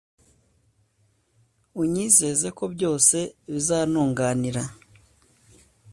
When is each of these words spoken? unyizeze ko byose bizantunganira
unyizeze 1.81 2.47
ko 2.57 2.63
byose 2.73 3.17
bizantunganira 3.51 4.63